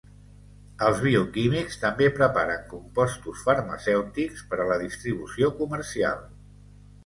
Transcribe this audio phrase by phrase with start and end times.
[0.87, 6.29] Els bioquímics també preparen compostos farmacèutics per a la distribució comercial.